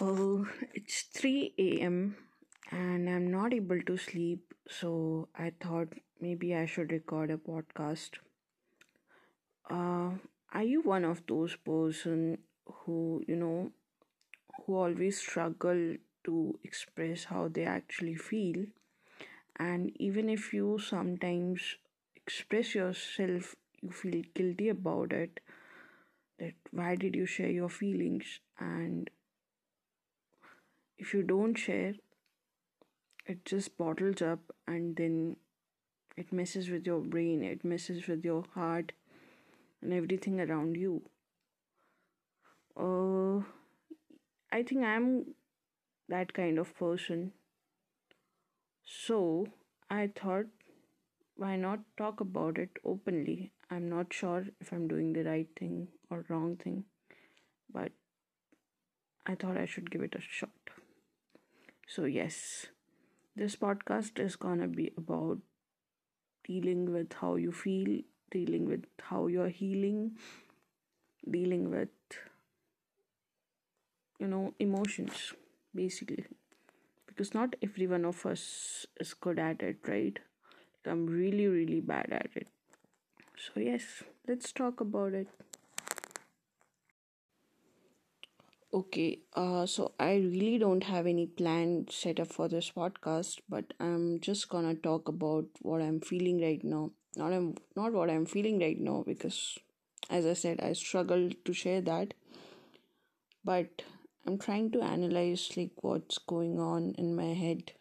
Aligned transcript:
Oh, 0.00 0.46
it's 0.74 1.02
3 1.02 1.80
a.m. 1.80 2.16
and 2.70 3.10
I'm 3.10 3.30
not 3.30 3.52
able 3.52 3.80
to 3.82 3.96
sleep, 3.96 4.54
so 4.68 5.28
I 5.34 5.50
thought 5.60 5.94
maybe 6.20 6.54
I 6.54 6.66
should 6.66 6.92
record 6.92 7.30
a 7.32 7.36
podcast. 7.36 8.18
Uh, 9.70 10.10
are 10.52 10.62
you 10.64 10.80
one 10.82 11.04
of 11.04 11.22
those 11.26 11.56
person 11.56 12.38
who, 12.66 13.22
you 13.28 13.36
know, 13.36 13.70
who 14.64 14.76
always 14.76 15.18
struggle 15.18 15.96
to 16.24 16.58
express 16.64 17.24
how 17.24 17.48
they 17.48 17.64
actually 17.64 18.16
feel? 18.16 18.66
And 19.56 19.92
even 20.00 20.28
if 20.30 20.52
you 20.54 20.78
sometimes 20.78 21.76
express 22.16 22.74
yourself, 22.74 23.56
you 23.82 23.90
feel 23.90 24.22
guilty 24.34 24.68
about 24.70 25.12
it, 25.12 25.40
that 26.38 26.54
why 26.70 26.94
did 26.96 27.14
you 27.14 27.26
share 27.26 27.50
your 27.50 27.68
feelings? 27.68 28.40
And 28.58 29.10
if 30.98 31.12
you 31.12 31.22
don't 31.22 31.54
share, 31.54 31.94
it 33.26 33.44
just 33.44 33.76
bottles 33.76 34.22
up 34.22 34.40
and 34.66 34.96
then 34.96 35.36
it 36.16 36.32
messes 36.32 36.70
with 36.70 36.86
your 36.86 37.00
brain, 37.00 37.42
it 37.42 37.64
messes 37.64 38.06
with 38.06 38.24
your 38.24 38.44
heart 38.54 38.92
and 39.82 39.92
everything 39.92 40.40
around 40.40 40.76
you. 40.76 41.02
Uh, 42.78 43.44
I 44.52 44.62
think 44.62 44.84
I'm 44.84 45.34
that 46.08 46.32
kind 46.32 46.58
of 46.58 46.74
person. 46.78 47.32
So 48.84 49.48
I 49.90 50.10
thought, 50.14 50.46
why 51.36 51.56
not 51.56 51.80
talk 51.98 52.20
about 52.20 52.58
it 52.58 52.70
openly? 52.84 53.52
I'm 53.70 53.88
not 53.88 54.12
sure 54.12 54.46
if 54.60 54.72
I'm 54.72 54.88
doing 54.88 55.12
the 55.12 55.24
right 55.24 55.48
thing 55.58 55.88
or 56.08 56.24
wrong 56.28 56.56
thing, 56.56 56.84
but 57.72 57.92
I 59.26 59.34
thought 59.34 59.56
I 59.56 59.66
should 59.66 59.90
give 59.90 60.02
it 60.02 60.14
a 60.14 60.20
shot. 60.20 60.50
So, 61.86 62.04
yes, 62.04 62.66
this 63.36 63.56
podcast 63.56 64.18
is 64.20 64.36
gonna 64.36 64.68
be 64.68 64.92
about 64.96 65.40
dealing 66.44 66.90
with 66.92 67.12
how 67.12 67.34
you 67.36 67.52
feel, 67.52 68.00
dealing 68.30 68.64
with 68.66 68.84
how 69.02 69.26
you're 69.26 69.48
healing, 69.50 70.16
dealing 71.30 71.70
with, 71.70 71.90
you 74.18 74.26
know, 74.26 74.54
emotions, 74.58 75.32
basically. 75.74 76.24
Because 77.06 77.34
not 77.34 77.56
every 77.62 77.86
one 77.86 78.04
of 78.04 78.24
us 78.26 78.86
is 79.00 79.14
good 79.14 79.38
at 79.38 79.62
it, 79.62 79.78
right? 79.88 80.18
I'm 80.86 81.06
really, 81.06 81.46
really 81.48 81.80
bad 81.80 82.08
at 82.12 82.30
it. 82.36 82.48
So, 83.36 83.60
yes, 83.60 84.04
let's 84.28 84.52
talk 84.52 84.80
about 84.80 85.14
it. 85.14 85.28
Okay, 88.72 89.20
uh, 89.34 89.64
so 89.66 89.92
I 89.98 90.14
really 90.16 90.58
don't 90.58 90.84
have 90.84 91.06
any 91.06 91.26
plan 91.26 91.86
set 91.90 92.20
up 92.20 92.28
for 92.28 92.46
this 92.48 92.70
podcast, 92.70 93.38
but 93.48 93.72
I'm 93.80 94.20
just 94.20 94.48
gonna 94.48 94.74
talk 94.74 95.08
about 95.08 95.46
what 95.62 95.80
I'm 95.82 96.00
feeling 96.00 96.40
right 96.40 96.62
now. 96.62 96.90
Not 97.16 97.32
I'm 97.32 97.54
not 97.74 97.92
what 97.92 98.10
I'm 98.10 98.26
feeling 98.26 98.58
right 98.60 98.78
now 98.78 99.02
because, 99.06 99.58
as 100.10 100.26
I 100.26 100.34
said, 100.34 100.60
I 100.60 100.72
struggle 100.74 101.30
to 101.44 101.52
share 101.52 101.80
that. 101.82 102.14
But 103.42 103.80
I'm 104.26 104.36
trying 104.36 104.72
to 104.72 104.82
analyze 104.82 105.56
like 105.56 105.82
what's 105.82 106.18
going 106.18 106.60
on 106.60 106.92
in 106.98 107.16
my 107.16 107.32
head. 107.32 107.72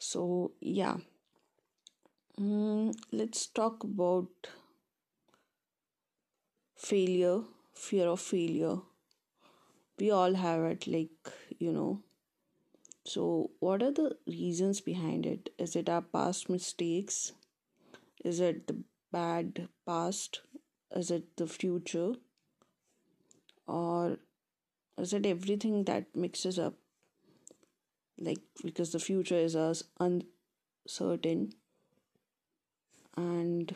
So 0.00 0.52
yeah, 0.60 0.98
mm, 2.38 2.92
let's 3.12 3.46
talk 3.48 3.82
about 3.82 4.30
failure, 6.76 7.42
fear 7.74 8.06
of 8.06 8.20
failure 8.20 8.78
we 9.98 10.10
all 10.10 10.34
have 10.34 10.62
it 10.64 10.86
like 10.86 11.32
you 11.58 11.72
know. 11.72 12.00
So 13.04 13.50
what 13.60 13.82
are 13.82 13.92
the 13.92 14.16
reasons 14.26 14.80
behind 14.80 15.26
it? 15.26 15.50
Is 15.58 15.76
it 15.76 15.88
our 15.88 16.02
past 16.02 16.48
mistakes? 16.48 17.32
Is 18.24 18.40
it 18.40 18.66
the 18.66 18.82
bad 19.12 19.68
past? 19.86 20.40
Is 20.90 21.10
it 21.10 21.36
the 21.36 21.46
future? 21.46 22.14
Or 23.66 24.18
is 24.98 25.12
it 25.12 25.26
everything 25.26 25.84
that 25.84 26.16
mixes 26.16 26.58
up? 26.58 26.74
Like 28.18 28.40
because 28.64 28.92
the 28.92 29.00
future 29.00 29.36
is 29.36 29.54
as 29.56 29.84
uncertain. 30.00 31.52
And 33.16 33.74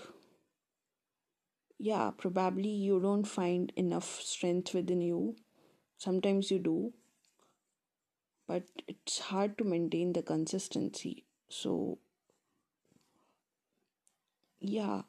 yeah 1.79 2.11
probably 2.17 2.69
you 2.69 3.01
don't 3.01 3.25
find 3.25 3.73
enough 3.77 4.21
strength 4.21 4.75
within 4.75 5.01
you 5.01 5.37
Sometimes 5.99 6.51
you 6.51 6.59
do, 6.61 6.93
but 8.49 8.65
it's 8.89 9.19
hard 9.21 9.57
to 9.59 9.63
maintain 9.65 10.13
the 10.13 10.23
consistency. 10.23 11.25
So, 11.49 11.99
yeah, 14.61 15.03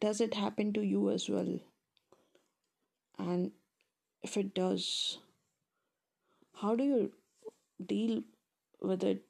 does 0.00 0.20
it 0.20 0.32
happen 0.32 0.72
to 0.72 0.80
you 0.80 1.10
as 1.10 1.28
well? 1.28 1.60
And 3.18 3.52
if 4.22 4.36
it 4.36 4.54
does, 4.54 5.18
how 6.60 6.74
do 6.76 6.84
you 6.84 7.12
deal 7.86 8.22
with 8.82 9.04
it 9.04 9.24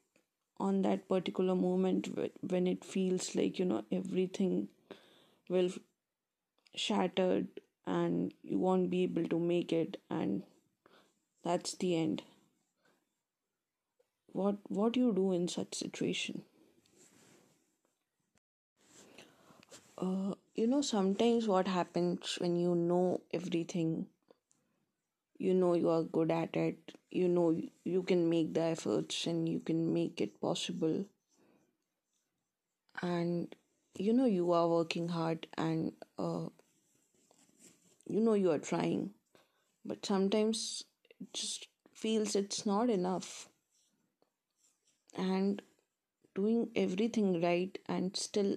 on 0.58 0.82
that 0.82 1.08
particular 1.08 1.54
moment 1.54 2.08
when 2.42 2.66
it 2.66 2.84
feels 2.84 3.34
like 3.36 3.58
you 3.58 3.64
know 3.64 3.84
everything 3.92 4.68
will 5.48 5.70
shattered 6.74 7.60
and 7.88 8.32
you 8.42 8.58
won't 8.58 8.90
be 8.90 9.02
able 9.02 9.26
to 9.28 9.38
make 9.38 9.72
it 9.72 10.00
and 10.10 10.44
that's 11.42 11.74
the 11.74 11.96
end. 11.96 12.22
What 14.32 14.56
what 14.70 14.92
do 14.94 15.00
you 15.00 15.12
do 15.12 15.32
in 15.32 15.48
such 15.48 15.74
situation? 15.74 16.44
Uh, 19.98 20.34
you 20.54 20.66
know 20.66 20.80
sometimes 20.80 21.46
what 21.46 21.68
happens 21.68 22.36
when 22.40 22.56
you 22.56 22.74
know 22.74 23.20
everything 23.34 24.06
you 25.38 25.54
know 25.54 25.74
you 25.74 25.88
are 25.88 26.02
good 26.02 26.30
at 26.30 26.54
it 26.54 26.92
you 27.10 27.26
know 27.28 27.46
you 27.84 28.02
can 28.02 28.28
make 28.28 28.52
the 28.54 28.60
efforts 28.60 29.26
and 29.26 29.48
you 29.48 29.58
can 29.60 29.92
make 29.94 30.20
it 30.20 30.38
possible. 30.40 31.04
And 33.02 33.56
you 33.96 34.12
know 34.12 34.26
you 34.26 34.52
are 34.52 34.68
working 34.68 35.08
hard 35.08 35.48
and 35.56 35.92
uh, 36.18 36.37
you 38.08 38.20
know 38.20 38.34
you 38.34 38.50
are 38.50 38.58
trying 38.58 39.10
but 39.84 40.04
sometimes 40.06 40.84
it 41.20 41.32
just 41.32 41.68
feels 41.92 42.36
it's 42.36 42.64
not 42.66 42.90
enough. 42.90 43.48
And 45.16 45.60
doing 46.34 46.70
everything 46.76 47.42
right 47.42 47.76
and 47.86 48.16
still 48.16 48.56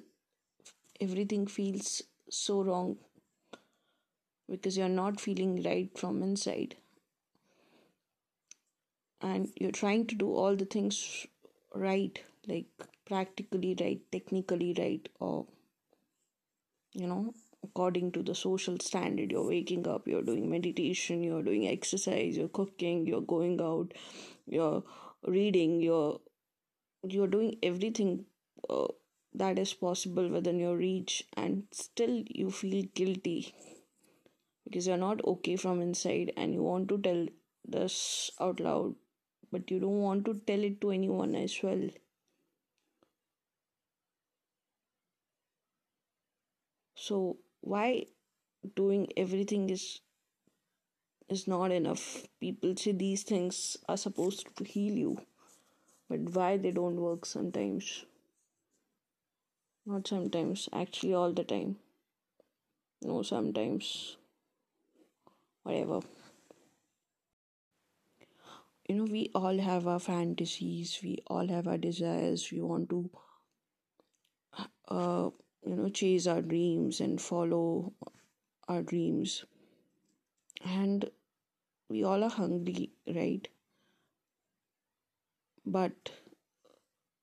everything 1.02 1.48
feels 1.48 2.04
so 2.30 2.64
wrong 2.64 2.98
because 4.50 4.78
you're 4.78 4.90
not 4.90 5.20
feeling 5.20 5.64
right 5.64 5.98
from 5.98 6.22
inside. 6.22 6.76
And 9.22 9.50
you're 9.56 9.72
trying 9.72 10.08
to 10.08 10.16
do 10.16 10.34
all 10.34 10.56
the 10.56 10.66
things 10.66 11.26
right 11.74 12.22
like 12.48 12.68
practically 13.06 13.76
right 13.80 14.02
technically 14.12 14.76
right 14.78 15.08
or 15.20 15.46
you 16.94 17.08
know 17.08 17.34
according 17.64 18.12
to 18.12 18.24
the 18.24 18.36
social 18.36 18.78
standard 18.80 19.32
you're 19.32 19.48
waking 19.48 19.88
up 19.88 20.08
you're 20.08 20.24
doing 20.30 20.50
meditation 20.50 21.24
you're 21.24 21.44
doing 21.44 21.68
exercise 21.68 22.38
you're 22.38 22.56
cooking 22.60 23.06
you're 23.08 23.28
going 23.36 23.60
out 23.62 23.94
you're 24.48 24.84
reading 25.26 25.82
you're 25.82 26.20
you're 27.08 27.28
doing 27.28 27.56
everything 27.64 28.26
uh, 28.70 28.88
that 29.34 29.60
is 29.60 29.74
possible 29.74 30.28
within 30.30 30.60
your 30.60 30.76
reach 30.78 31.24
and 31.38 31.64
still 31.72 32.24
you 32.28 32.52
feel 32.52 32.84
guilty 32.96 33.54
because 34.64 34.88
you're 34.88 34.98
not 34.98 35.24
okay 35.26 35.56
from 35.56 35.82
inside 35.82 36.32
and 36.36 36.54
you 36.54 36.64
want 36.64 36.90
to 36.90 36.98
tell 36.98 37.28
this 37.66 38.32
out 38.40 38.60
loud 38.60 38.96
but 39.52 39.70
you 39.70 39.80
don't 39.80 40.02
want 40.02 40.26
to 40.26 40.34
tell 40.48 40.64
it 40.64 40.80
to 40.82 40.92
anyone 40.92 41.36
as 41.36 41.58
well. 41.62 41.90
So 46.96 47.38
why 47.62 48.06
doing 48.76 49.08
everything 49.18 49.70
is 49.70 50.02
is 51.30 51.48
not 51.48 51.72
enough? 51.72 52.28
People 52.40 52.76
say 52.76 52.92
these 52.92 53.24
things 53.24 53.76
are 53.90 53.98
supposed 53.98 54.56
to 54.56 54.64
heal 54.64 54.94
you 54.94 55.18
but 56.10 56.20
why 56.36 56.58
they 56.58 56.72
don't 56.72 56.98
work 57.02 57.26
sometimes? 57.26 58.06
Not 59.86 60.08
sometimes 60.08 60.68
actually 60.74 61.14
all 61.14 61.34
the 61.34 61.44
time. 61.44 61.78
No 63.02 63.22
sometimes. 63.22 64.18
Whatever. 65.64 66.02
You 68.88 68.96
know 68.96 69.04
we 69.06 69.32
all 69.34 69.58
have 69.58 69.88
our 69.88 70.00
fantasies 70.00 71.00
we 71.02 71.20
all 71.28 71.48
have 71.48 71.68
our 71.68 71.78
desires 71.78 72.52
we 72.52 72.62
want 72.62 72.90
to 72.90 73.10
uh 74.88 75.30
you 75.66 75.76
know 75.76 75.90
chase 75.90 76.28
our 76.28 76.42
dreams 76.42 77.00
and 77.02 77.20
follow 77.20 77.94
our 78.68 78.84
dreams 78.84 79.46
and 80.66 81.12
we 81.90 82.04
all 82.04 82.24
are 82.24 82.30
hungry, 82.30 82.92
right? 83.08 83.48
But 85.66 86.12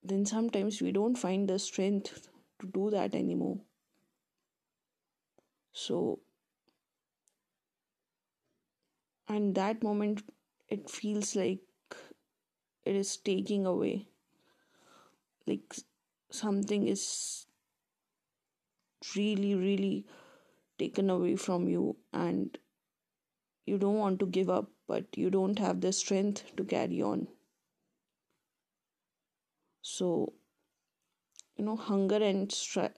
then 0.03 0.27
sometimes 0.27 0.83
we 0.83 0.91
don't 0.91 1.15
find 1.15 1.49
the 1.49 1.57
strength 1.61 2.29
to 2.59 2.67
do 2.67 2.91
that 2.91 3.15
anymore. 3.15 3.61
So, 5.73 6.21
and 9.29 9.55
that 9.55 9.81
moment, 9.83 10.23
it 10.69 10.91
feels 10.91 11.37
like 11.37 11.61
it 12.85 12.97
is 12.97 13.17
taking 13.17 13.67
away. 13.67 14.09
Like 15.49 15.75
something 16.31 16.87
is 16.87 17.48
really, 19.17 19.55
really 19.55 20.07
taken 20.79 21.11
away 21.11 21.37
from 21.37 21.69
you, 21.69 21.97
and 22.13 22.59
you 23.67 23.79
don't 23.79 23.99
want 23.99 24.19
to 24.19 24.27
give 24.27 24.51
up, 24.51 24.69
but 24.89 25.17
you 25.17 25.31
don't 25.31 25.61
have 25.61 25.81
the 25.81 25.93
strength 25.93 26.43
to 26.57 26.65
carry 26.65 27.01
on. 27.01 27.29
So, 29.83 30.35
you 31.59 31.65
know, 31.65 31.77
hunger 31.77 32.17
and 32.23 32.51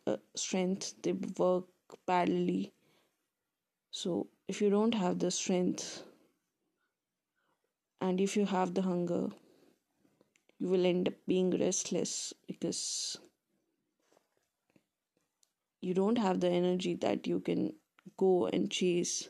uh, 0.07 0.17
strength 0.37 0.95
they 1.03 1.13
work 1.13 1.67
parallelly. 2.07 2.71
So, 3.93 4.27
if 4.49 4.61
you 4.61 4.69
don't 4.69 4.97
have 4.97 5.21
the 5.21 5.31
strength 5.31 6.03
and 8.01 8.21
if 8.21 8.37
you 8.37 8.47
have 8.47 8.75
the 8.75 8.83
hunger, 8.83 9.29
you 10.59 10.69
will 10.69 10.87
end 10.87 11.09
up 11.09 11.15
being 11.27 11.51
restless 11.59 12.33
because 12.47 13.19
you 15.81 15.95
don't 15.95 16.19
have 16.19 16.41
the 16.41 16.49
energy 16.49 16.95
that 16.97 17.27
you 17.27 17.41
can 17.41 17.73
go 18.17 18.47
and 18.47 18.71
chase, 18.71 19.29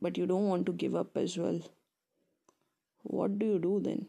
but 0.00 0.18
you 0.18 0.26
don't 0.26 0.48
want 0.48 0.66
to 0.66 0.72
give 0.72 0.94
up 0.94 1.16
as 1.16 1.36
well. 1.38 1.60
What 3.02 3.38
do 3.38 3.46
you 3.46 3.58
do 3.58 3.80
then? 3.82 4.08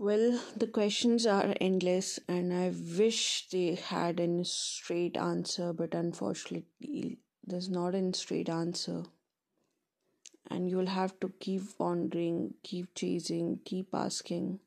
Well, 0.00 0.40
the 0.56 0.68
questions 0.68 1.26
are 1.26 1.54
endless, 1.60 2.20
and 2.28 2.52
I 2.54 2.72
wish 2.96 3.48
they 3.50 3.74
had 3.74 4.20
a 4.20 4.44
straight 4.44 5.16
answer, 5.16 5.72
but 5.72 5.92
unfortunately, 5.92 7.18
there's 7.44 7.68
not 7.68 7.96
a 7.96 8.14
straight 8.14 8.48
answer. 8.48 9.02
And 10.48 10.70
you'll 10.70 10.86
have 10.86 11.18
to 11.18 11.32
keep 11.40 11.62
wandering, 11.78 12.54
keep 12.62 12.94
chasing, 12.94 13.58
keep 13.64 13.88
asking. 13.92 14.60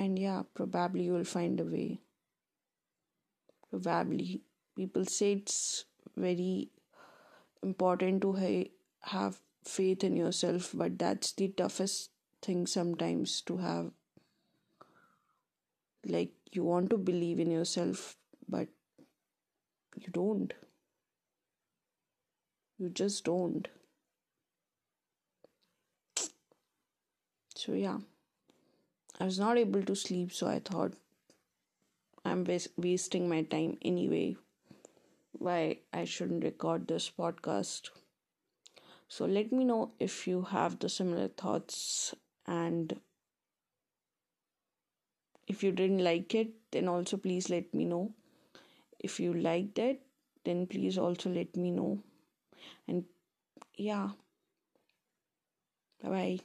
And 0.00 0.18
yeah, 0.18 0.42
probably 0.52 1.04
you'll 1.04 1.22
find 1.22 1.60
a 1.60 1.64
way. 1.64 2.00
Probably. 3.70 4.42
People 4.76 5.04
say 5.06 5.32
it's 5.32 5.84
very 6.16 6.70
important 7.62 8.22
to 8.22 8.32
ha- 8.34 8.70
have 9.02 9.40
faith 9.64 10.04
in 10.04 10.16
yourself, 10.16 10.72
but 10.74 10.98
that's 10.98 11.32
the 11.32 11.48
toughest 11.48 12.10
thing 12.42 12.66
sometimes 12.66 13.40
to 13.42 13.58
have. 13.58 13.92
Like, 16.04 16.32
you 16.52 16.62
want 16.64 16.90
to 16.90 16.98
believe 16.98 17.40
in 17.40 17.50
yourself, 17.50 18.16
but 18.48 18.68
you 19.96 20.08
don't. 20.10 20.52
You 22.78 22.88
just 22.90 23.22
don't. 23.24 23.68
So, 27.54 27.74
yeah, 27.74 27.98
I 29.20 29.24
was 29.24 29.38
not 29.38 29.56
able 29.58 29.82
to 29.84 29.94
sleep, 29.94 30.32
so 30.32 30.48
I 30.48 30.58
thought 30.58 30.94
I'm 32.24 32.46
wasting 32.76 33.28
my 33.28 33.42
time 33.42 33.76
anyway. 33.82 34.36
Why 35.32 35.80
I 35.92 36.06
shouldn't 36.06 36.44
record 36.44 36.88
this 36.88 37.10
podcast. 37.10 37.90
So 39.08 39.26
let 39.26 39.52
me 39.52 39.64
know 39.64 39.92
if 39.98 40.26
you 40.26 40.42
have 40.42 40.78
the 40.78 40.88
similar 40.88 41.28
thoughts 41.28 42.14
and 42.46 42.98
if 45.46 45.62
you 45.62 45.72
didn't 45.72 46.02
like 46.02 46.34
it, 46.34 46.48
then 46.70 46.88
also 46.88 47.16
please 47.18 47.50
let 47.50 47.74
me 47.74 47.84
know. 47.84 48.14
If 48.98 49.20
you 49.20 49.34
liked 49.34 49.78
it, 49.78 50.00
then 50.44 50.66
please 50.66 50.96
also 50.96 51.28
let 51.30 51.56
me 51.56 51.70
know. 51.72 51.98
And 52.88 53.04
yeah, 53.76 54.10
bye 56.02 56.08
bye. 56.10 56.38